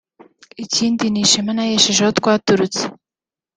ikindi 0.63 1.03
ni 1.09 1.19
ishema 1.23 1.51
nahesheje 1.53 2.01
aho 2.03 2.13
twaturutse 2.19 2.81